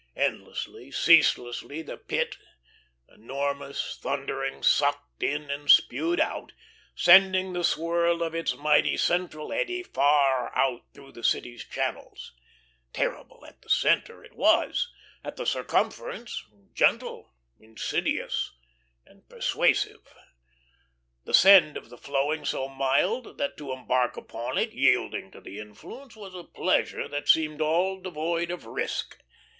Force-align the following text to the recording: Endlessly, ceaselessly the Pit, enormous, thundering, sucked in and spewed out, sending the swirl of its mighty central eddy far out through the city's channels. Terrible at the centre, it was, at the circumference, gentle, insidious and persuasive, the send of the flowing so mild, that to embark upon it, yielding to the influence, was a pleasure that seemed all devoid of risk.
Endlessly, 0.15 0.89
ceaselessly 0.89 1.83
the 1.83 1.95
Pit, 1.95 2.35
enormous, 3.07 3.99
thundering, 4.01 4.63
sucked 4.63 5.21
in 5.21 5.51
and 5.51 5.69
spewed 5.69 6.19
out, 6.19 6.53
sending 6.95 7.53
the 7.53 7.63
swirl 7.63 8.23
of 8.23 8.33
its 8.33 8.55
mighty 8.55 8.97
central 8.97 9.53
eddy 9.53 9.83
far 9.83 10.51
out 10.57 10.81
through 10.91 11.11
the 11.11 11.23
city's 11.23 11.63
channels. 11.63 12.33
Terrible 12.93 13.45
at 13.45 13.61
the 13.61 13.69
centre, 13.69 14.23
it 14.23 14.33
was, 14.33 14.91
at 15.23 15.35
the 15.35 15.45
circumference, 15.45 16.45
gentle, 16.73 17.35
insidious 17.59 18.53
and 19.05 19.29
persuasive, 19.29 20.01
the 21.25 21.33
send 21.35 21.77
of 21.77 21.91
the 21.91 21.97
flowing 21.99 22.43
so 22.43 22.67
mild, 22.67 23.37
that 23.37 23.55
to 23.57 23.71
embark 23.71 24.17
upon 24.17 24.57
it, 24.57 24.71
yielding 24.73 25.29
to 25.29 25.39
the 25.39 25.59
influence, 25.59 26.15
was 26.15 26.33
a 26.33 26.43
pleasure 26.43 27.07
that 27.07 27.29
seemed 27.29 27.61
all 27.61 28.01
devoid 28.01 28.49
of 28.49 28.65
risk. 28.65 29.21